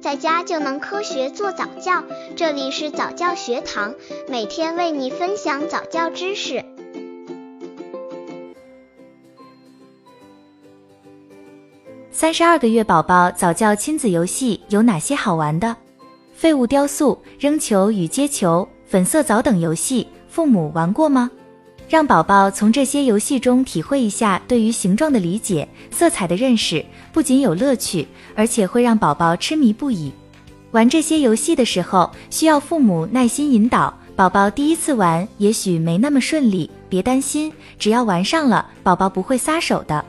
[0.00, 2.02] 在家就能科学做早教。
[2.34, 3.94] 这里是早教学堂，
[4.28, 6.64] 每天为你分享早教知识。
[12.10, 15.76] 三十二个月宝宝早教亲子游戏有哪些好玩的？
[16.32, 21.30] 废物雕塑、扔球与接球、粉色澡等游戏，父母玩过吗？
[21.90, 30.12] 让宝宝从这些游戏中体会一下对于形状的理解、色彩的认识，不仅有乐趣，而且会让宝宝痴迷不已。
[30.70, 33.92] 玩这些游戏的时候，需要父母耐心引导。
[34.14, 40.04] 宝宝第一次玩也许没那么顺利，别担心，只要玩上了，宝宝不会撒手的。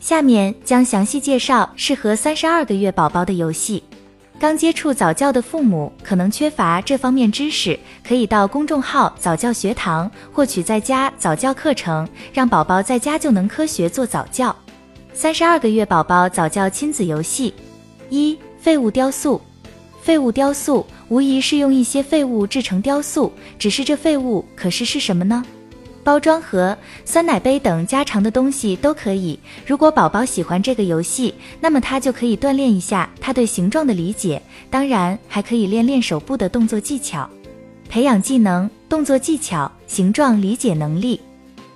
[0.00, 3.82] 下面将详细介绍适合三十二个月宝宝的游戏。
[4.40, 14.54] 刚接触早教的父母可能缺乏这方面知识，可以到公众号早教学堂获取在家早教课程，让宝宝在家就能科学做早教。
[15.12, 17.52] 三十二个月宝宝早教亲子游戏
[18.10, 19.40] 一废物雕塑。
[20.00, 25.44] 废物雕塑无疑是用一些废物制成雕塑，只是这废物可是是什么呢？
[26.08, 29.38] 包装盒、酸奶杯等家常的东西都可以。
[29.66, 37.28] 如果宝宝喜欢这个游戏，那么他就可以锻炼一下他对形状的理解，当然还可以练练手部的动作技巧，
[37.90, 41.20] 培养技能、动作技巧、形状理解能力。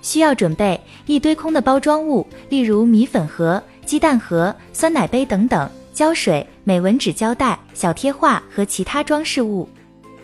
[0.01, 9.69] 需要准备一堆空的包装物，例如米粉盒、鸡蛋盒、酸奶杯等等，胶水、美纹纸胶带、小贴画和其他装饰物。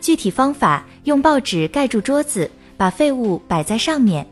[0.01, 2.49] 具体方法：用报纸盖住桌子。
[2.79, 4.25] 把废物摆在上面，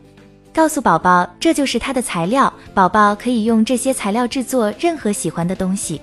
[0.54, 6.00] 告诉宝宝这就是它的材料，宝宝可以用这些材料制作任何喜欢的东西。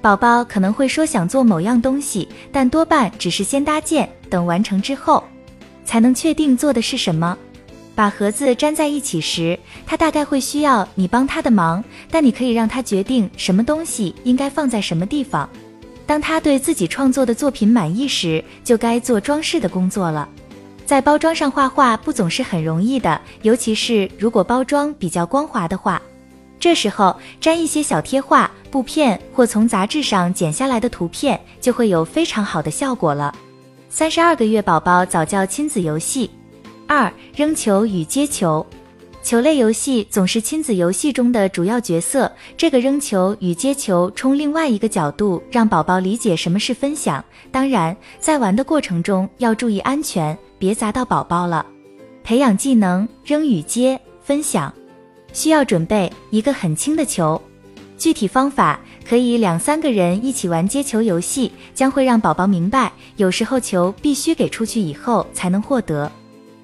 [0.00, 5.22] 宝宝可能会说想做某样东西，但多半只是先搭建，等完成之后
[5.84, 7.36] 才能确定做的是什么。
[7.94, 15.46] 把盒子粘在一起时，他大概会需要你帮他的忙，但你可以让他决定什么东西应该放在什么地方。
[16.06, 20.26] 当他对自己创作的作品满意时，就该做装饰的工作了。
[20.92, 26.02] 在包装上画画不总是很容易的，尤其是如果包装比较光滑的话。
[26.60, 33.34] 这时候粘一些小贴画、布片或从杂志上剪下来的图片，就会有非常好的效果了。
[33.88, 36.30] 三十二个月宝宝早教亲子游戏
[36.86, 38.66] 二：扔球与接球。
[39.22, 42.30] 球类游戏总是亲子游戏中的主要角色。
[42.54, 47.24] 这个扔球与接球，从另外一个角度让宝宝理解什么是分享。
[47.50, 51.66] 当然，在玩的过程中要注意安全，别砸到宝宝了。
[52.22, 54.72] 培养技能，扔与接，分享。
[55.32, 57.42] 需要准备一个很轻的球。
[57.98, 66.08] 具体方法可以两三个人一起玩接球游戏，将会让宝宝明白，有时候球必须给出去以后才能获得。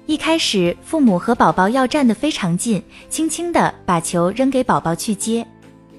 [0.05, 5.45] 一开始，父母和宝宝要站得非常近，轻轻地把球扔给宝宝去接。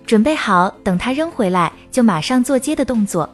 [0.06, 3.28] 准备好，等他扔回来，就马上做接的动作。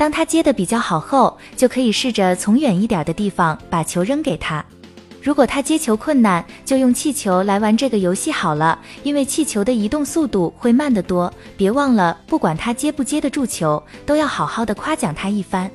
[0.00, 4.64] 当他接的比较好后，就可以试着从远一点的地方把球扔给他。
[5.20, 11.30] 如果他接球困难，就用气球来玩这个游戏好了，因为气球的移动速度会慢得多。
[11.54, 15.70] 别忘了，不管他接不接得住球，都要好好的夸奖他一番。